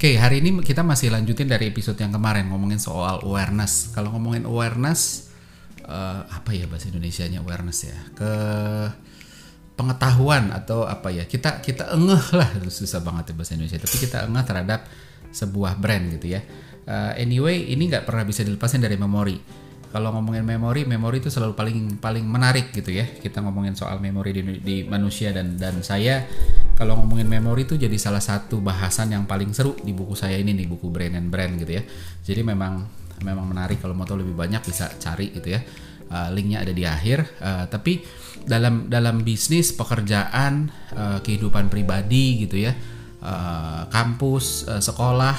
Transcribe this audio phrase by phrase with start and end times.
[0.00, 3.92] Oke, hari ini kita masih lanjutin dari episode yang kemarin ngomongin soal awareness.
[3.92, 5.28] Kalau ngomongin awareness,
[5.84, 8.00] uh, apa ya bahasa Indonesia-nya awareness ya?
[8.16, 8.32] Ke
[9.76, 11.28] pengetahuan atau apa ya?
[11.28, 13.76] Kita kita engeh lah, susah banget ya bahasa Indonesia.
[13.76, 14.88] Tapi kita engeh terhadap
[15.36, 16.48] sebuah brand gitu ya.
[16.88, 19.36] Uh, anyway, ini nggak pernah bisa dilepasin dari memori
[19.90, 23.10] kalau ngomongin memori, memori itu selalu paling paling menarik gitu ya.
[23.10, 26.22] Kita ngomongin soal memori di, di manusia dan dan saya
[26.80, 30.56] kalau ngomongin memori itu jadi salah satu bahasan yang paling seru di buku saya ini
[30.56, 31.84] nih, buku Brain and Brand gitu ya.
[32.24, 32.88] Jadi memang
[33.20, 35.60] memang menarik kalau mau tahu lebih banyak bisa cari gitu ya.
[36.08, 37.36] Uh, linknya ada di akhir.
[37.36, 38.00] Uh, tapi
[38.48, 42.72] dalam dalam bisnis, pekerjaan, uh, kehidupan pribadi gitu ya.
[43.92, 45.36] Kampus, sekolah,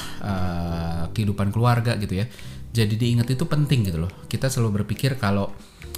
[1.18, 2.30] kehidupan keluarga gitu ya
[2.70, 4.14] jadi diingat itu penting gitu loh.
[4.30, 5.50] Kita selalu berpikir kalau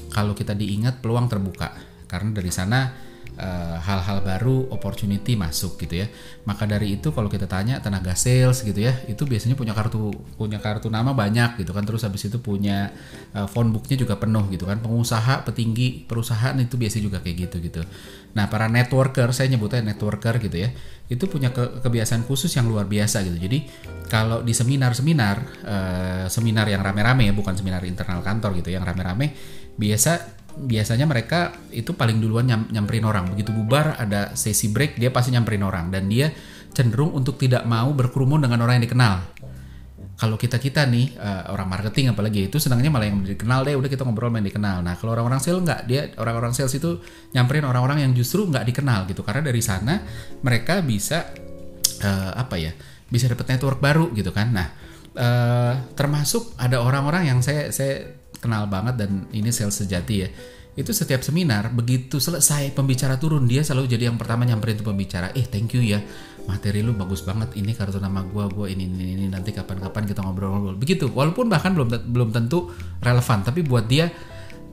[0.08, 1.76] kalau kita diingat peluang terbuka
[2.08, 3.13] karena dari sana Eh,
[3.82, 6.08] hal-hal uh, baru, opportunity masuk gitu ya.
[6.46, 10.62] Maka dari itu kalau kita tanya tenaga sales gitu ya, itu biasanya punya kartu punya
[10.62, 11.82] kartu nama banyak gitu kan.
[11.86, 12.94] Terus habis itu punya
[13.34, 14.78] uh, phone booknya juga penuh gitu kan.
[14.82, 17.82] Pengusaha, petinggi perusahaan itu biasa juga kayak gitu gitu.
[18.34, 20.70] Nah para networker, saya nyebutnya networker gitu ya,
[21.10, 23.38] itu punya ke kebiasaan khusus yang luar biasa gitu.
[23.38, 23.66] Jadi
[24.10, 29.34] kalau di seminar-seminar, uh, seminar yang rame-rame ya, bukan seminar internal kantor gitu, yang rame-rame
[29.74, 33.30] biasa biasanya mereka itu paling duluan nyam, nyamperin orang.
[33.34, 36.30] Begitu bubar ada sesi break dia pasti nyamperin orang dan dia
[36.74, 39.14] cenderung untuk tidak mau berkerumun dengan orang yang dikenal.
[40.14, 43.90] Kalau kita kita nih uh, orang marketing apalagi itu senangnya malah yang dikenal deh udah
[43.90, 44.86] kita ngobrol yang dikenal.
[44.86, 47.02] Nah kalau orang-orang sales nggak dia orang-orang sales itu
[47.34, 50.06] nyamperin orang-orang yang justru nggak dikenal gitu karena dari sana
[50.46, 51.34] mereka bisa
[52.06, 52.72] uh, apa ya
[53.10, 54.54] bisa dapat network baru gitu kan.
[54.54, 54.68] Nah
[55.18, 60.28] uh, termasuk ada orang-orang yang saya saya kenal banget dan ini sales sejati ya.
[60.74, 65.32] Itu setiap seminar begitu selesai pembicara turun dia selalu jadi yang pertama nyamperin tuh pembicara.
[65.32, 66.04] Eh thank you ya.
[66.44, 67.56] Materi lu bagus banget.
[67.56, 69.26] Ini kartu nama gua gua ini ini, ini.
[69.32, 70.76] Nanti kapan-kapan kita ngobrol-ngobrol.
[70.76, 71.08] Begitu.
[71.14, 74.12] Walaupun bahkan belum belum tentu relevan tapi buat dia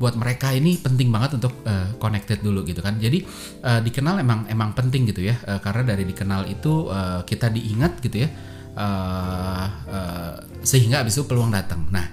[0.00, 2.96] buat mereka ini penting banget untuk uh, connected dulu gitu kan.
[2.96, 3.20] Jadi
[3.60, 5.36] uh, dikenal emang emang penting gitu ya.
[5.44, 8.28] Uh, karena dari dikenal itu uh, kita diingat gitu ya.
[8.72, 11.84] Uh, uh, sehingga abis itu peluang datang.
[11.92, 12.08] Nah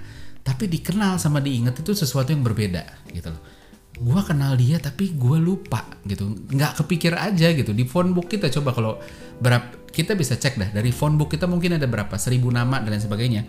[0.58, 2.82] tapi dikenal sama diinget itu sesuatu yang berbeda
[3.14, 3.38] gitu loh.
[3.94, 6.34] Gue kenal dia tapi gue lupa gitu.
[6.34, 7.70] Nggak kepikir aja gitu.
[7.70, 8.98] Di phone book kita coba kalau
[9.38, 12.90] berapa kita bisa cek dah dari phone book kita mungkin ada berapa seribu nama dan
[12.90, 13.42] lain sebagainya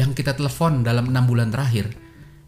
[0.00, 1.92] yang kita telepon dalam enam bulan terakhir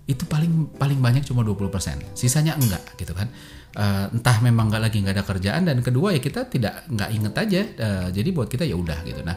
[0.09, 1.69] itu paling paling banyak cuma 20%
[2.17, 3.29] sisanya enggak gitu kan.
[3.77, 7.35] Uh, entah memang nggak lagi nggak ada kerjaan dan kedua ya kita tidak nggak inget
[7.37, 7.61] aja.
[7.77, 9.21] Uh, jadi buat kita ya udah gitu.
[9.21, 9.37] Nah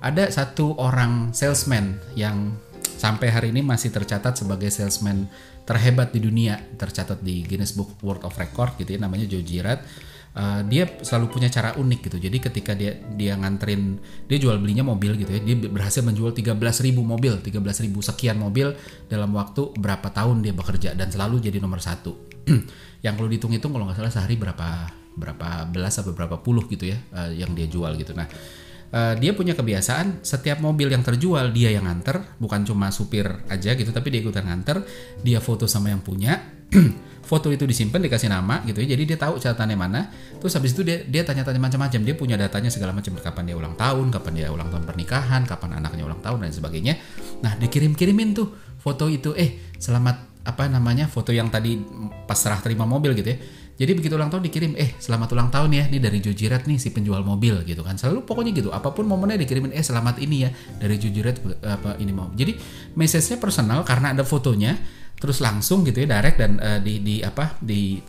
[0.00, 2.56] ada satu orang salesman yang
[2.98, 5.30] sampai hari ini masih tercatat sebagai salesman
[5.62, 9.80] terhebat di dunia tercatat di Guinness Book World of Record gitu ya namanya Joe Girard.
[10.38, 12.18] Uh, dia selalu punya cara unik gitu.
[12.20, 13.98] Jadi ketika dia dia nganterin
[14.28, 18.70] dia jual belinya mobil gitu ya dia berhasil menjual 13.000 mobil 13.000 sekian mobil
[19.10, 22.18] dalam waktu berapa tahun dia bekerja dan selalu jadi nomor satu.
[23.04, 26.98] Yang kalau dihitung-hitung kalau nggak salah sehari berapa berapa belas atau berapa puluh gitu ya
[27.10, 28.14] uh, yang dia jual gitu.
[28.14, 28.30] Nah
[28.92, 32.38] uh, dia punya kebiasaan setiap mobil yang terjual dia yang nganter.
[32.40, 34.84] Bukan cuma supir aja gitu tapi dia ikutan nganter.
[35.24, 36.38] Dia foto sama yang punya.
[37.28, 38.96] Foto itu disimpan dikasih nama gitu ya.
[38.96, 40.08] Jadi dia tahu catatannya mana.
[40.40, 42.00] Terus habis itu dia dia tanya-tanya macam-macam.
[42.00, 43.12] Dia punya datanya segala macam.
[43.20, 46.96] Kapan dia ulang tahun kapan dia ulang tahun pernikahan kapan anaknya ulang tahun dan sebagainya.
[47.44, 49.36] Nah dikirim-kirimin tuh foto itu.
[49.36, 51.76] Eh selamat apa namanya foto yang tadi
[52.24, 53.38] pas serah terima mobil gitu ya
[53.78, 56.90] jadi begitu ulang tahun dikirim, eh selamat ulang tahun ya, ini dari Jojirat nih si
[56.90, 57.94] penjual mobil gitu kan.
[57.94, 60.50] Selalu pokoknya gitu, apa pun momennya dikirimin, eh selamat ini ya
[60.82, 62.26] dari Jojirat apa ini mau.
[62.34, 62.58] Jadi
[62.98, 64.74] message-nya personal karena ada fotonya,
[65.14, 68.02] terus langsung gitu ya direct dan uh, di di apa di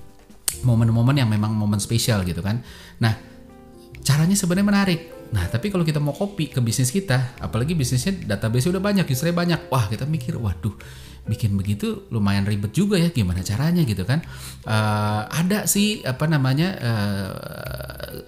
[0.65, 2.65] momen-momen yang memang momen spesial gitu kan.
[2.97, 3.13] Nah
[4.01, 5.01] caranya sebenarnya menarik.
[5.29, 9.37] Nah, tapi kalau kita mau copy ke bisnis kita, apalagi bisnisnya database udah banyak, usernya
[9.37, 10.73] banyak, wah kita mikir, waduh,
[11.27, 14.23] bikin begitu lumayan ribet juga ya gimana caranya gitu kan
[14.65, 17.29] uh, ada sih apa namanya uh,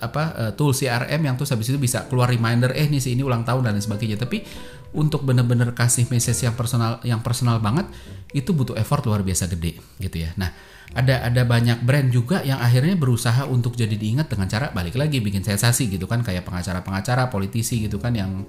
[0.03, 3.23] apa uh, tool CRM yang tuh habis itu bisa keluar reminder eh nih si ini
[3.25, 4.43] ulang tahun dan sebagainya tapi
[4.91, 7.87] untuk benar-benar kasih message yang personal yang personal banget
[8.35, 10.35] itu butuh effort luar biasa gede gitu ya.
[10.35, 10.51] Nah,
[10.91, 15.23] ada ada banyak brand juga yang akhirnya berusaha untuk jadi diingat dengan cara balik lagi
[15.23, 18.43] bikin sensasi gitu kan kayak pengacara-pengacara, politisi gitu kan yang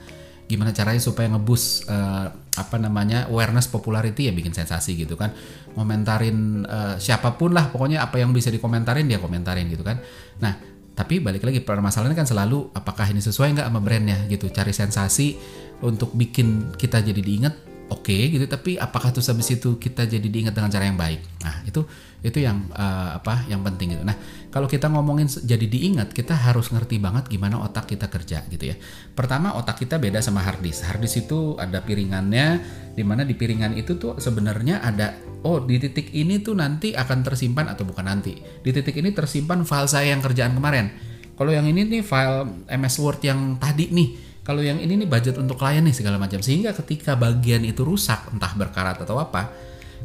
[0.52, 5.32] gimana caranya supaya ngebus uh, apa namanya awareness popularity ya bikin sensasi gitu kan.
[5.72, 9.96] Komentarin uh, siapa pun lah pokoknya apa yang bisa dikomentarin dia komentarin gitu kan.
[10.44, 10.60] Nah
[10.92, 14.52] tapi balik lagi permasalahannya kan selalu apakah ini sesuai nggak sama brandnya gitu.
[14.52, 15.40] Cari sensasi
[15.80, 20.24] untuk bikin kita jadi diingat oke okay, gitu tapi apakah terus habis itu kita jadi
[20.24, 21.20] diingat dengan cara yang baik?
[21.44, 21.84] Nah itu
[22.24, 24.02] itu yang uh, apa yang penting gitu.
[24.06, 24.16] Nah
[24.48, 28.76] kalau kita ngomongin jadi diingat kita harus ngerti banget gimana otak kita kerja gitu ya.
[29.12, 32.62] Pertama otak kita beda sama hard disk itu ada piringannya
[32.96, 35.12] di mana di piringan itu tuh sebenarnya ada
[35.44, 38.40] oh di titik ini tuh nanti akan tersimpan atau bukan nanti.
[38.40, 40.88] Di titik ini tersimpan file saya yang kerjaan kemarin.
[41.36, 45.38] Kalau yang ini nih file MS Word yang tadi nih kalau yang ini nih budget
[45.38, 46.42] untuk klien nih segala macam.
[46.42, 49.54] Sehingga ketika bagian itu rusak entah berkarat atau apa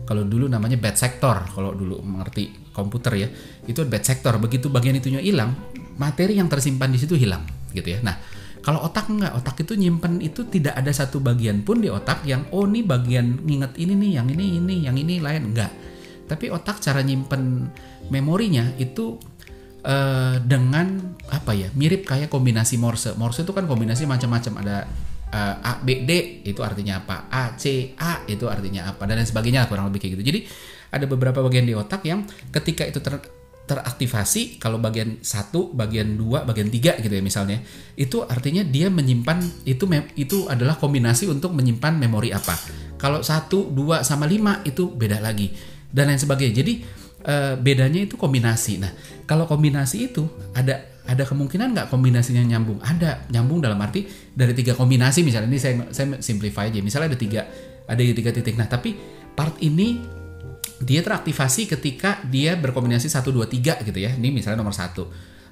[0.06, 3.28] kalau dulu namanya bad sector kalau dulu mengerti komputer ya
[3.66, 4.38] itu bad sector.
[4.38, 5.58] Begitu bagian itunya hilang
[5.98, 7.42] materi yang tersimpan di situ hilang
[7.74, 8.00] gitu ya.
[8.06, 8.16] Nah
[8.62, 12.46] kalau otak enggak otak itu nyimpen itu tidak ada satu bagian pun di otak yang
[12.54, 15.50] oh nih bagian nginget ini nih yang ini ini yang ini lain.
[15.50, 15.74] Enggak.
[16.28, 17.72] Tapi otak cara nyimpen
[18.14, 19.18] memorinya itu
[19.88, 23.16] uh, dengan apa ya mirip kayak kombinasi Morse.
[23.16, 24.78] Morse itu kan kombinasi macam-macam ada
[25.32, 29.28] uh, A B D itu artinya apa A C A itu artinya apa dan lain
[29.28, 30.24] sebagainya kurang lebih kayak gitu.
[30.36, 30.40] Jadi
[30.92, 33.20] ada beberapa bagian di otak yang ketika itu ter
[33.68, 37.60] teraktivasi kalau bagian satu, bagian dua, bagian tiga gitu ya misalnya,
[38.00, 39.84] itu artinya dia menyimpan itu
[40.16, 42.56] itu adalah kombinasi untuk menyimpan memori apa.
[42.96, 45.52] Kalau satu, dua sama lima itu beda lagi
[45.92, 46.64] dan lain sebagainya.
[46.64, 46.74] Jadi
[47.28, 48.80] uh, bedanya itu kombinasi.
[48.80, 48.92] Nah,
[49.28, 50.26] kalau kombinasi itu
[50.56, 52.80] ada ada kemungkinan nggak kombinasinya nyambung?
[52.80, 56.80] Ada nyambung dalam arti dari tiga kombinasi misalnya ini saya saya simplify aja.
[56.80, 57.42] Misalnya ada tiga
[57.88, 58.56] ada tiga titik.
[58.56, 58.96] Nah, tapi
[59.36, 60.00] part ini
[60.78, 64.16] dia teraktivasi ketika dia berkombinasi satu dua tiga gitu ya.
[64.16, 65.08] Ini misalnya nomor satu.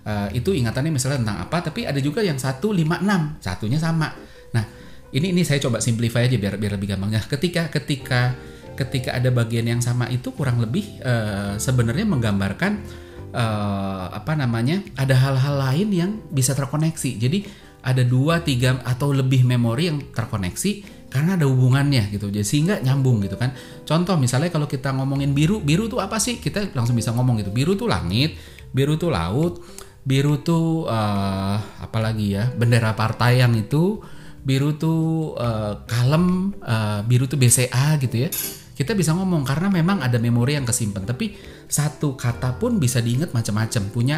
[0.06, 4.13] Uh, itu ingatannya misalnya tentang apa, tapi ada juga yang satu lima enam satunya sama.
[4.54, 4.62] Nah,
[5.10, 7.10] ini ini saya coba simplify aja biar biar lebih gampang.
[7.10, 8.38] Nah, ketika ketika
[8.75, 12.83] ketika ada bagian yang sama itu kurang lebih uh, sebenarnya menggambarkan
[13.31, 17.12] uh, apa namanya ada hal-hal lain yang bisa terkoneksi.
[17.18, 17.39] Jadi
[17.86, 20.72] ada dua tiga atau lebih memori yang terkoneksi
[21.10, 22.27] karena ada hubungannya gitu.
[22.27, 23.56] Jadi sehingga nyambung gitu kan.
[23.88, 26.44] Contoh misalnya kalau kita ngomongin biru biru tuh apa sih?
[26.44, 27.56] Kita langsung bisa ngomong gitu.
[27.56, 28.36] Biru tuh langit
[28.75, 29.63] biru tuh laut
[30.04, 34.04] biru tuh uh, apalagi ya bendera partai yang itu
[34.45, 38.30] biru tuh uh, kalem uh, biru tuh BCA gitu ya
[38.75, 41.31] kita bisa ngomong karena memang ada memori yang kesimpan tapi
[41.66, 43.83] satu kata pun bisa diingat macam-macam.
[43.89, 44.18] Punya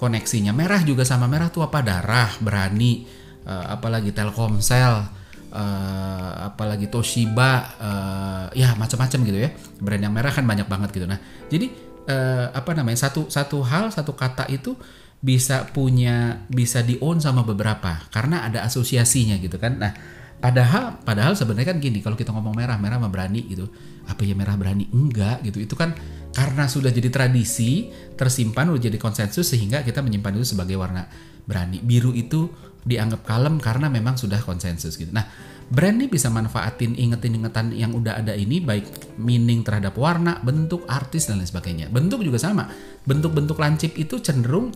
[0.00, 0.56] koneksinya.
[0.56, 1.28] Merah juga sama.
[1.28, 1.84] Merah tuh apa?
[1.84, 3.04] Darah berani
[3.44, 5.04] uh, apalagi Telkomsel
[5.52, 9.50] uh, apalagi Toshiba uh, ya macam-macam gitu ya.
[9.76, 11.06] Brand yang merah kan banyak banget gitu.
[11.08, 11.20] Nah
[11.52, 11.68] jadi
[12.08, 14.72] uh, apa namanya satu satu hal satu kata itu
[15.18, 18.08] bisa punya bisa di own sama beberapa.
[18.08, 19.76] Karena ada asosiasinya gitu kan.
[19.76, 19.92] Nah
[20.38, 23.66] Padahal padahal sebenarnya kan gini, kalau kita ngomong merah, merah mah berani gitu.
[24.06, 24.86] Apa ya merah berani?
[24.94, 25.58] Enggak gitu.
[25.58, 25.98] Itu kan
[26.30, 31.10] karena sudah jadi tradisi, tersimpan udah jadi konsensus sehingga kita menyimpan itu sebagai warna
[31.42, 31.82] berani.
[31.82, 32.46] Biru itu
[32.86, 35.10] dianggap kalem karena memang sudah konsensus gitu.
[35.10, 35.26] Nah,
[35.68, 41.26] brand ini bisa manfaatin ingetin-ingetan yang udah ada ini baik meaning terhadap warna, bentuk, artis
[41.26, 41.90] dan lain sebagainya.
[41.90, 42.70] Bentuk juga sama.
[43.02, 44.70] Bentuk-bentuk lancip itu cenderung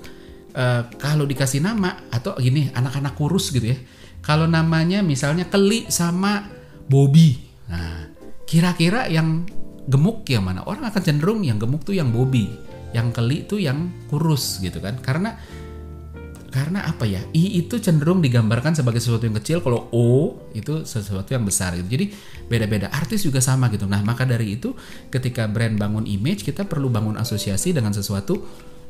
[0.57, 3.79] uh, kalau dikasih nama atau gini anak-anak kurus gitu ya
[4.23, 6.47] kalau namanya misalnya Keli sama
[6.87, 7.43] Bobby.
[7.67, 8.07] Nah,
[8.47, 9.43] kira-kira yang
[9.91, 10.63] gemuk yang mana?
[10.63, 12.47] Orang akan cenderung yang gemuk tuh yang Bobby,
[12.95, 15.03] yang Keli tuh yang kurus gitu kan.
[15.03, 15.35] Karena
[16.55, 17.19] karena apa ya?
[17.35, 21.89] I itu cenderung digambarkan sebagai sesuatu yang kecil, kalau O itu sesuatu yang besar gitu.
[21.91, 22.15] Jadi
[22.47, 22.95] beda-beda.
[22.95, 23.91] Artis juga sama gitu.
[23.91, 24.71] Nah, maka dari itu
[25.11, 28.39] ketika brand bangun image, kita perlu bangun asosiasi dengan sesuatu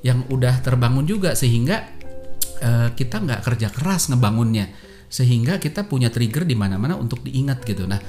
[0.02, 1.86] yang udah terbangun juga sehingga
[2.60, 7.84] uh, kita nggak kerja keras ngebangunnya sehingga kita punya trigger di mana-mana untuk diingat gitu.
[7.84, 8.00] Nah,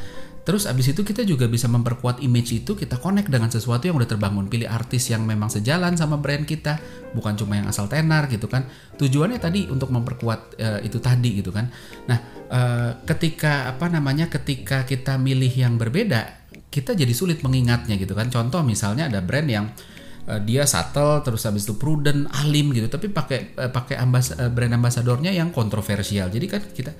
[0.47, 4.07] terus abis itu kita juga bisa memperkuat image itu kita connect dengan sesuatu yang udah
[4.07, 4.47] terbangun.
[4.47, 6.79] Pilih artis yang memang sejalan sama brand kita,
[7.11, 8.63] bukan cuma yang asal tenar gitu kan.
[8.95, 11.67] Tujuannya tadi untuk memperkuat uh, itu tadi gitu kan.
[12.07, 18.15] Nah, uh, ketika apa namanya ketika kita milih yang berbeda, kita jadi sulit mengingatnya gitu
[18.15, 18.31] kan.
[18.31, 19.67] Contoh misalnya ada brand yang
[20.27, 22.87] uh, dia subtle terus habis itu prudent alim gitu.
[22.87, 26.27] Tapi pakai uh, pakai ambas uh, brand ambasadornya yang kontroversial.
[26.31, 26.91] Jadi kan kita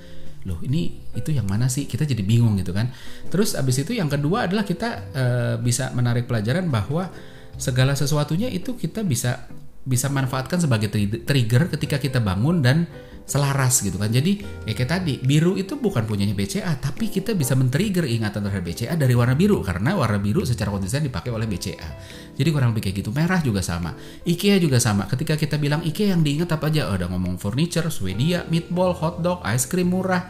[0.44, 1.88] loh ini itu yang mana sih?
[1.88, 2.92] Kita jadi bingung gitu kan.
[3.32, 7.08] Terus habis itu yang kedua adalah kita uh, bisa menarik pelajaran bahwa
[7.56, 9.46] segala sesuatunya itu kita bisa
[9.84, 10.88] bisa manfaatkan sebagai
[11.27, 12.88] trigger ketika kita bangun dan
[13.24, 14.12] selaras gitu kan.
[14.12, 18.65] Jadi ya kayak tadi biru itu bukan punyanya BCA, tapi kita bisa men-trigger ingatan terhadap
[18.68, 21.89] BCA dari warna biru karena warna biru secara konsisten dipakai oleh BCA.
[22.36, 23.10] Jadi kurang lebih kayak gitu.
[23.15, 23.96] Merah juga sama.
[24.27, 25.08] IKEA juga sama.
[25.08, 26.92] Ketika kita bilang IKEA yang diingat apa aja?
[26.92, 30.27] Oh, udah ngomong furniture, Swedia, meatball, hotdog, ice cream murah,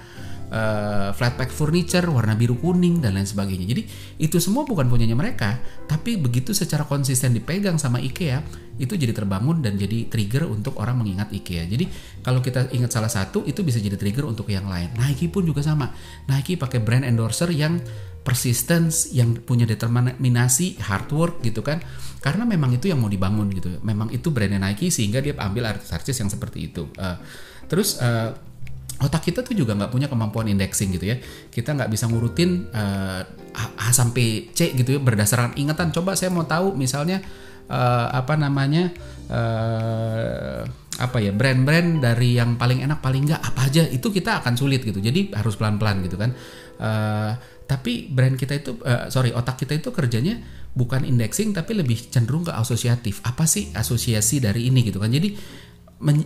[0.54, 3.66] uh, flat pack furniture warna biru kuning dan lain sebagainya.
[3.66, 3.82] Jadi
[4.22, 5.58] itu semua bukan punyanya mereka,
[5.90, 8.46] tapi begitu secara konsisten dipegang sama IKEA,
[8.78, 11.66] itu jadi terbangun dan jadi trigger untuk orang mengingat IKEA.
[11.66, 11.90] Jadi
[12.22, 14.94] kalau kita ingat salah satu itu bisa jadi trigger untuk yang lain.
[14.94, 15.90] Nike pun juga sama.
[16.30, 17.82] Nike pakai brand endorser yang
[18.24, 21.84] persistence yang punya determinasi hard work gitu kan
[22.24, 26.24] karena memang itu yang mau dibangun gitu memang itu brandnya Nike sehingga dia ambil artis-artis
[26.24, 27.20] yang seperti itu uh,
[27.68, 28.32] terus uh,
[29.02, 31.18] otak kita tuh juga nggak punya kemampuan indexing gitu ya.
[31.50, 33.22] Kita nggak bisa ngurutin uh,
[33.54, 35.90] A, sampai C gitu ya berdasarkan ingatan.
[35.96, 37.22] Coba saya mau tahu misalnya
[37.70, 38.92] uh, apa namanya
[39.30, 40.62] uh,
[40.94, 44.86] apa ya brand-brand dari yang paling enak paling nggak apa aja itu kita akan sulit
[44.86, 45.02] gitu.
[45.02, 46.34] Jadi harus pelan-pelan gitu kan.
[46.78, 47.34] Uh,
[47.64, 50.38] tapi brand kita itu uh, sorry otak kita itu kerjanya
[50.74, 53.22] bukan indexing tapi lebih cenderung ke asosiatif.
[53.26, 55.10] Apa sih asosiasi dari ini gitu kan?
[55.10, 55.34] Jadi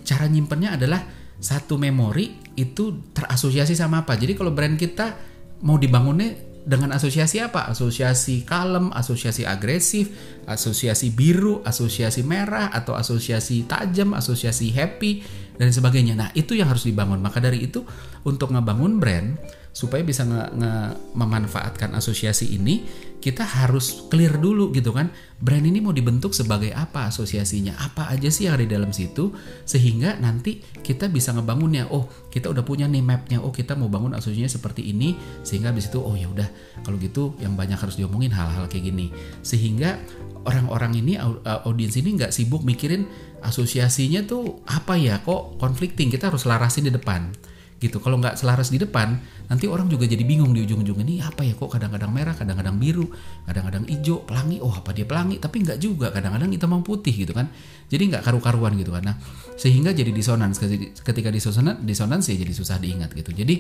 [0.04, 4.18] cara nyimpennya adalah satu memori itu terasosiasi sama apa.
[4.18, 5.14] Jadi kalau brand kita
[5.62, 6.34] mau dibangunnya
[6.68, 7.72] dengan asosiasi apa?
[7.72, 10.12] Asosiasi kalem, asosiasi agresif,
[10.44, 15.24] asosiasi biru, asosiasi merah, atau asosiasi tajam, asosiasi happy,
[15.56, 16.20] dan sebagainya.
[16.20, 17.24] Nah, itu yang harus dibangun.
[17.24, 17.88] Maka dari itu,
[18.28, 19.40] untuk ngebangun brand,
[19.72, 20.74] supaya bisa nge, nge
[21.16, 22.84] memanfaatkan asosiasi ini
[23.18, 25.10] kita harus clear dulu gitu kan.
[25.38, 27.78] Brand ini mau dibentuk sebagai apa asosiasinya?
[27.78, 29.34] Apa aja sih yang ada di dalam situ?
[29.66, 31.90] Sehingga nanti kita bisa ngebangunnya.
[31.90, 33.42] Oh kita udah punya nih mapnya.
[33.42, 35.18] Oh kita mau bangun asosiasinya seperti ini.
[35.42, 36.50] Sehingga di situ oh ya udah.
[36.86, 39.10] Kalau gitu yang banyak harus diomongin hal-hal kayak gini.
[39.42, 39.98] Sehingga
[40.46, 41.18] orang-orang ini
[41.66, 43.10] audiens ini nggak sibuk mikirin
[43.42, 45.22] asosiasinya tuh apa ya?
[45.26, 46.14] Kok conflicting?
[46.14, 47.34] Kita harus larasin di depan
[47.78, 48.02] gitu.
[48.02, 49.18] Kalau nggak selaras di depan
[49.48, 53.08] nanti orang juga jadi bingung di ujung-ujung ini apa ya kok kadang-kadang merah kadang-kadang biru
[53.48, 55.38] kadang-kadang hijau pelangi oh apa dia pelangi?
[55.38, 57.48] Tapi nggak juga kadang-kadang hitam putih gitu kan.
[57.88, 59.04] Jadi nggak karu-karuan gitu kan.
[59.06, 59.16] Nah
[59.56, 60.58] sehingga jadi disonans
[61.02, 63.32] ketika disonans disonans ya jadi susah diingat gitu.
[63.32, 63.56] Jadi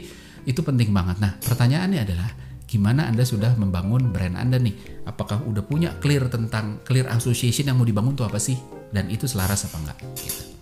[0.45, 1.21] itu penting banget.
[1.21, 2.29] Nah pertanyaannya adalah
[2.67, 5.05] gimana anda sudah membangun brand anda nih?
[5.07, 8.57] Apakah udah punya clear tentang clear association yang mau dibangun tuh apa sih?
[8.91, 10.56] Dan itu selaras apa enggak gitu